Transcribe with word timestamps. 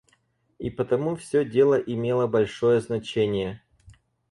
И 0.57 0.71
потому 0.71 1.15
всё 1.15 1.45
дело 1.45 1.75
имело 1.75 2.25
большое 2.25 2.81
значение. 2.81 3.61